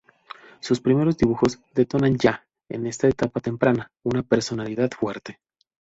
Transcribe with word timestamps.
Sus 0.61 0.81
primeros 0.81 1.15
dibujos 1.15 1.59
denotan 1.75 2.17
ya, 2.17 2.43
en 2.69 2.87
esta 2.87 3.07
etapa 3.07 3.39
temprana, 3.39 3.91
una 4.03 4.23
personalidad 4.23 4.89
fuerte. 4.89 5.37